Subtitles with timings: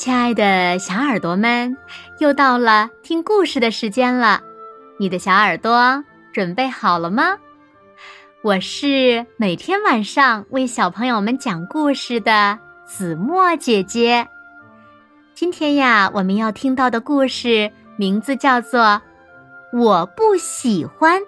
[0.00, 1.76] 亲爱的小耳朵们，
[2.20, 4.40] 又到了听故事的时间了。
[4.98, 7.36] 你的小耳朵准备好了吗？
[8.40, 14.26] 我是每天晚上为小朋友们讲故事的子墨姐姐。
[15.34, 18.80] 今天呀，我们要听到的故事名字叫做
[19.78, 21.20] 《我不喜欢》。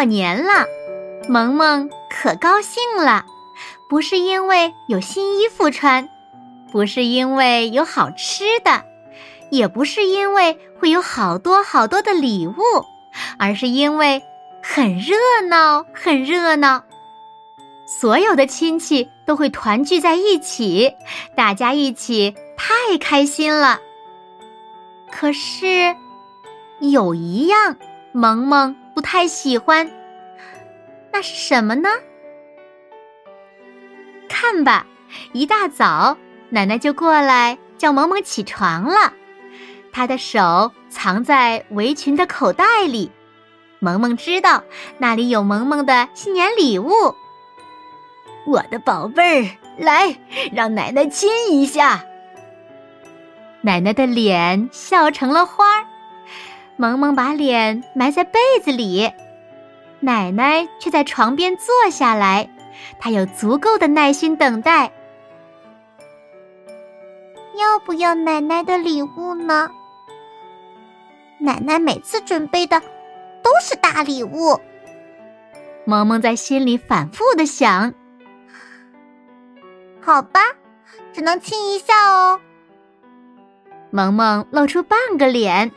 [0.00, 0.64] 过年了，
[1.28, 3.22] 萌萌可高兴了，
[3.86, 6.08] 不是因为有新衣服穿，
[6.72, 8.82] 不是因为有好吃的，
[9.50, 12.54] 也不是因为会有好多好多的礼物，
[13.38, 14.22] 而是因为
[14.62, 15.16] 很热
[15.50, 16.82] 闹，很热闹。
[17.86, 20.90] 所有的亲戚都会团聚在一起，
[21.36, 23.78] 大家一起太开心了。
[25.12, 25.94] 可是，
[26.78, 27.76] 有一样，
[28.12, 28.74] 萌萌。
[28.94, 29.88] 不太喜欢，
[31.12, 31.88] 那是什么呢？
[34.28, 34.86] 看吧，
[35.32, 36.16] 一大早，
[36.48, 39.12] 奶奶就过来叫萌萌起床了。
[39.92, 43.10] 她的手藏在围裙的口袋里，
[43.80, 44.62] 萌萌知道
[44.98, 46.90] 那里有萌萌的新年礼物。
[48.46, 50.16] 我的宝贝儿，来，
[50.52, 52.02] 让奶奶亲一下。
[53.62, 55.84] 奶奶的脸笑成了花儿。
[56.80, 59.12] 萌萌把脸埋在被子里，
[60.00, 62.48] 奶奶却在床边坐下来。
[62.98, 64.90] 她有足够的耐心等待。
[67.58, 69.70] 要不要奶奶的礼物呢？
[71.38, 72.80] 奶奶每次准备的
[73.42, 74.58] 都是大礼物。
[75.84, 77.92] 萌萌在心里反复的想。
[80.00, 80.40] 好吧，
[81.12, 82.40] 只能亲一下哦。
[83.90, 85.70] 萌萌露出半个脸。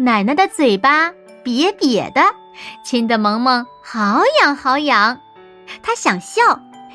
[0.00, 1.10] 奶奶的嘴巴
[1.42, 2.22] 瘪瘪的，
[2.84, 5.20] 亲的萌萌好痒好痒。
[5.82, 6.40] 她想笑，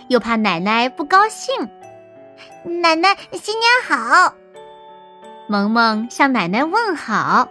[0.08, 1.54] 又怕奶奶不高兴。
[2.82, 4.34] 奶奶新年好！
[5.50, 7.50] 萌萌向奶奶问好，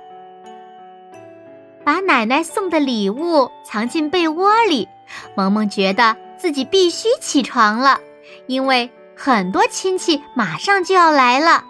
[1.84, 4.88] 把奶奶送的礼物藏进被窝里。
[5.34, 8.00] 萌萌觉得自己必须起床了，
[8.46, 11.62] 因为很多亲戚马上就要来了。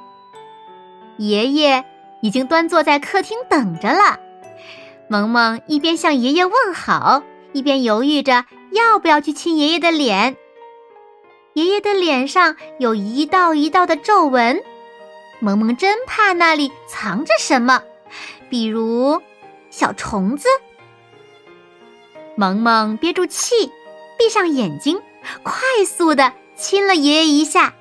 [1.16, 1.84] 爷爷。
[2.22, 4.18] 已经端坐在客厅等着了。
[5.08, 7.22] 萌萌一边向爷爷问好，
[7.52, 10.36] 一边犹豫着要不要去亲爷爷的脸。
[11.52, 14.62] 爷爷的脸上有一道一道的皱纹，
[15.40, 17.82] 萌萌真怕那里藏着什么，
[18.48, 19.20] 比如
[19.68, 20.48] 小虫子。
[22.36, 23.70] 萌萌憋住气，
[24.16, 24.98] 闭上眼睛，
[25.42, 27.74] 快速的亲了爷爷一下。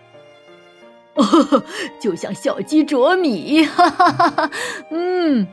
[1.15, 1.63] 哦，
[1.99, 4.51] 就像小鸡啄米，哈哈哈哈！
[4.91, 5.47] 嗯，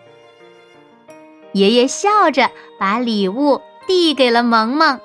[1.52, 5.00] 爷爷笑着把礼物递给了萌萌。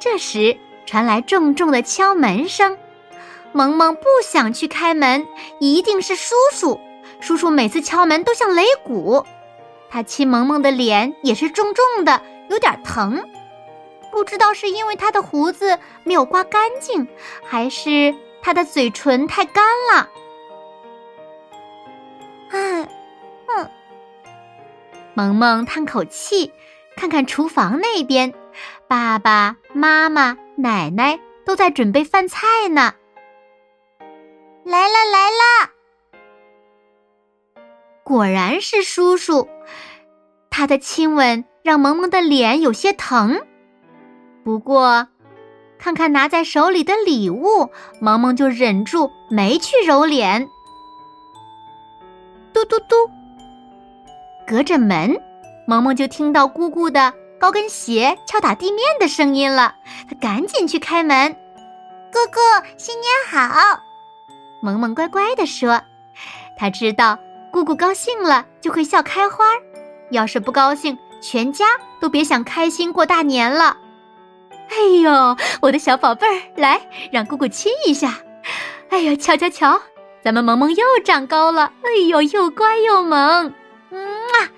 [0.00, 2.76] 这时传来重重的敲门声，
[3.52, 5.26] 萌萌不想去开门，
[5.60, 6.80] 一定是叔叔。
[7.20, 9.24] 叔叔每次敲门都像擂鼓，
[9.88, 12.20] 他亲萌萌的脸也是重重的，
[12.50, 13.22] 有点疼。
[14.10, 17.06] 不知道是因为他的胡子没有刮干净，
[17.46, 18.14] 还是……
[18.44, 20.10] 他的嘴唇太干了，
[22.50, 22.86] 唉，
[23.46, 23.70] 哼。
[25.14, 26.52] 萌萌叹口气，
[26.94, 28.34] 看看厨房那边，
[28.86, 32.92] 爸爸妈妈、奶奶都在准备饭菜呢。
[34.62, 35.70] 来了来了，
[38.02, 39.48] 果然是叔叔，
[40.50, 43.40] 他的亲吻让萌萌的脸有些疼，
[44.44, 45.08] 不过。
[45.84, 47.68] 看看拿在手里的礼物，
[48.00, 50.48] 萌萌就忍住没去揉脸。
[52.54, 52.96] 嘟嘟嘟，
[54.46, 55.14] 隔着门，
[55.66, 59.74] 萌萌就听到姑姑的高跟鞋敲打地面的声音了。
[60.08, 61.30] 她赶紧去开门。
[62.10, 62.40] 姑姑，
[62.78, 63.78] 新年好！
[64.62, 65.82] 萌萌乖乖的说。
[66.56, 67.18] 她知道
[67.52, 69.44] 姑姑高兴了就会笑开花，
[70.08, 71.66] 要是不高兴，全家
[72.00, 73.76] 都别想开心过大年了。
[74.70, 76.80] 哎呦，我的小宝贝儿，来
[77.12, 78.18] 让姑姑亲一下。
[78.90, 79.80] 哎呦，瞧瞧瞧，
[80.22, 81.72] 咱们萌萌又长高了。
[81.82, 83.52] 哎呦，又乖又萌。
[83.90, 84.50] 嗯啊，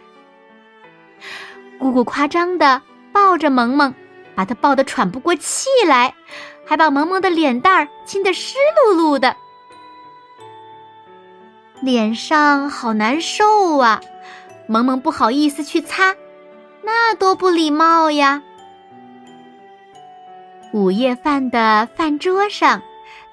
[1.79, 2.81] 姑姑夸张的
[3.13, 3.93] 抱着萌萌，
[4.35, 6.15] 把她抱得喘不过气来，
[6.65, 8.57] 还把萌萌的脸蛋儿亲得湿
[8.89, 9.37] 漉漉的，
[11.83, 14.01] 脸上好难受啊。
[14.69, 16.15] 萌萌不好意思去擦，
[16.83, 18.43] 那多不礼貌呀。
[20.77, 22.83] 午夜饭的饭桌上，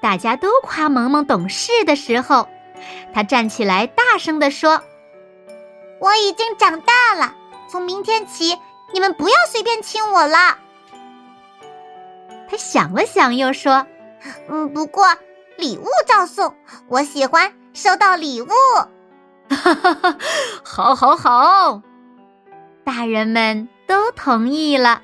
[0.00, 2.48] 大家都夸萌萌懂事的时候，
[3.12, 4.82] 他站起来大声地说
[6.00, 7.34] ：“我已经长大了，
[7.68, 8.58] 从明天起，
[8.94, 10.56] 你们不要随便亲我了。
[12.48, 13.86] 他想了想，又说
[14.48, 15.04] ：“嗯，不过
[15.58, 16.56] 礼物照送，
[16.88, 18.48] 我喜欢收到礼物。”
[19.54, 20.16] 哈哈哈，
[20.64, 21.82] 好，好，好！
[22.84, 25.02] 大人们都同意了。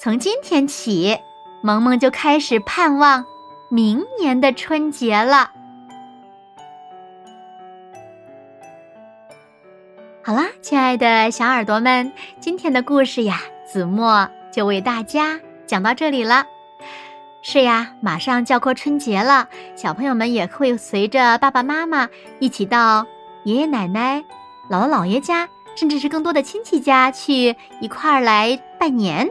[0.00, 1.18] 从今天起，
[1.60, 3.26] 萌萌就开始盼望
[3.68, 5.50] 明年的春节了。
[10.22, 16.46] 好啦，亲爱的小耳朵们，今天的故事呀，子墨就为大家讲到这里了。
[17.42, 22.08] 是呀，马上就要过春节了，小朋友们也会随着爸爸妈妈
[22.38, 23.04] 一起到
[23.42, 24.22] 爷爷奶奶、
[24.70, 29.28] 姥姥姥爷家，甚至是更多的亲戚家去一块儿来拜年。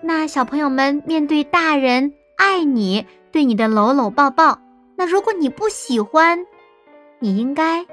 [0.00, 4.58] 那小朋友们面对大人爱你、对你的搂搂抱抱，
[4.96, 6.44] 那如果你不喜欢，
[7.18, 7.84] 你应该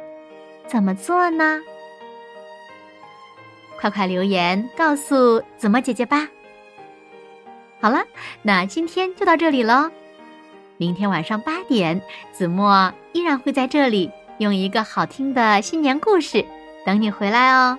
[0.68, 1.60] 怎么做呢？
[3.80, 6.28] 快快留言告诉子墨姐姐吧。
[7.80, 8.06] 好了，
[8.44, 9.90] 那今天就到这里喽。
[10.78, 16.46] 明天晚上八点，子墨依然会在这里用一个好听的新年故事
[16.86, 17.78] 等你回来哦。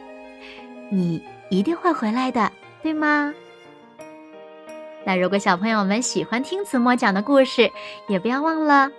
[0.90, 2.50] 你一定会回来的，
[2.82, 3.32] 对吗？
[5.04, 7.70] 那如果小朋友们喜欢听子墨讲的故事，
[8.08, 8.90] 也不要忘了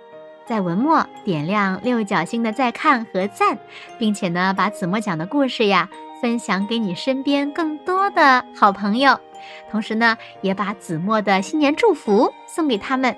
[0.46, 3.58] 在文末点亮六角星的再看和赞，
[3.98, 5.88] 并且呢，把子墨讲的故事呀
[6.20, 9.18] 分享给你身边更多的好朋友。
[9.70, 13.16] 同时呢，也把子墨的新年祝福送给他们，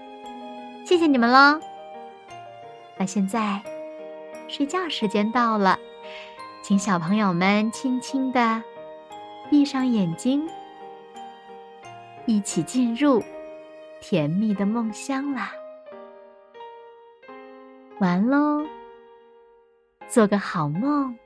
[0.84, 1.60] 谢谢你们喽。
[2.96, 3.60] 那现在
[4.48, 5.78] 睡觉时间到了，
[6.62, 8.62] 请小朋友们轻轻的
[9.50, 10.48] 闭上眼睛，
[12.26, 13.22] 一起进入
[14.00, 15.52] 甜蜜的梦乡啦。
[18.00, 18.66] 完喽，
[20.08, 21.16] 做个好梦。